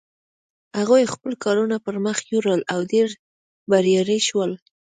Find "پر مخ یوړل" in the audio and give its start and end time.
1.85-2.61